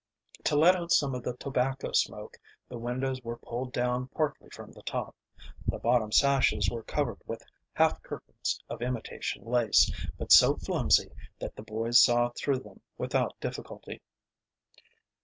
[0.45, 2.35] To let out some of the tobacco smoke
[2.67, 5.15] the windows were pulled down partly from the top.
[5.67, 7.43] The bottom sashes were covered with
[7.73, 13.39] half curtains of imitation lace, but so flimsy that the boys saw through them without
[13.39, 14.01] difficulty.